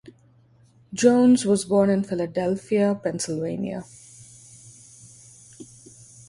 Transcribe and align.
Jones 0.95 1.45
was 1.45 1.63
born 1.63 1.91
in 1.91 2.03
Philadelphia, 2.03 2.99
Pennsylvania. 3.03 3.83